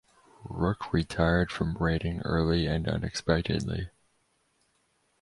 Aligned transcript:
Rook 0.49 0.91
retired 0.93 1.51
from 1.51 1.75
writing 1.77 2.21
early 2.21 2.65
and 2.65 2.87
unexpectedly. 2.87 3.91